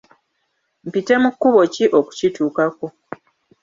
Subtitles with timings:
[0.87, 2.85] Mpite mu kkubo ki okukituukako?